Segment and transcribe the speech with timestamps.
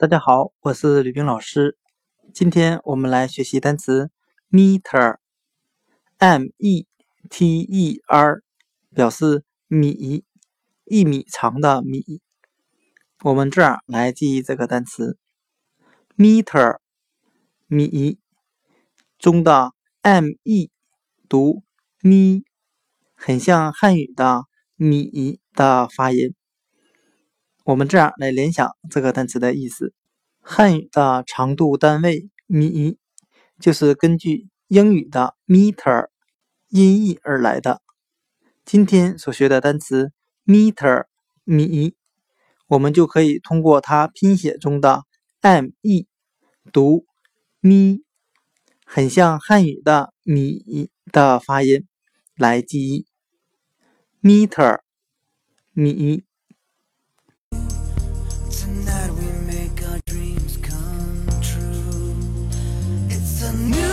[0.00, 1.76] 大家好，我是吕冰老师。
[2.32, 4.12] 今天我们来学习单词
[4.48, 6.86] meter，m e
[7.28, 8.40] t e r，
[8.94, 10.24] 表示米，
[10.84, 12.20] 一米长的米。
[13.24, 15.18] 我们这样来记忆这个单词
[16.16, 16.78] meter，
[17.66, 18.20] 米
[19.18, 19.72] 中的
[20.02, 20.70] m e
[21.28, 21.64] 读
[22.02, 22.44] 咪，
[23.16, 24.44] 很像汉语的
[24.76, 26.36] 米的发音。
[27.68, 29.92] 我们这样来联想这个单词的意思：
[30.40, 32.96] 汉语的长度单位米，
[33.60, 36.08] 就是根据英语的 meter
[36.70, 37.82] 音译而来的。
[38.64, 40.12] 今天所学的单词
[40.46, 41.04] meter
[41.44, 41.94] 米，
[42.68, 45.02] 我们就可以通过它拼写中的
[45.42, 46.06] me
[46.72, 47.04] 读
[47.60, 48.02] 咪，
[48.86, 51.86] 很像汉语的米的发音
[52.34, 53.06] 来记忆
[54.22, 54.80] meter
[55.74, 56.27] 米。
[63.58, 63.87] new